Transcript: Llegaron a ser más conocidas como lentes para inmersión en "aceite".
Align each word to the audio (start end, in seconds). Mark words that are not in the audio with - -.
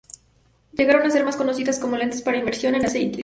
Llegaron 0.73 1.03
a 1.05 1.11
ser 1.11 1.23
más 1.23 1.35
conocidas 1.35 1.77
como 1.77 1.95
lentes 1.95 2.23
para 2.23 2.39
inmersión 2.39 2.73
en 2.73 2.87
"aceite". 2.87 3.19